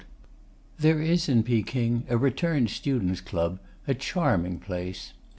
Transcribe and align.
There 0.79 0.99
is 0.99 1.29
in 1.29 1.43
Peking 1.43 2.05
a 2.09 2.17
"Returned 2.17 2.71
Students' 2.71 3.21
Club," 3.21 3.59
a 3.87 3.93
charming 3.93 4.57
place. 4.57 5.13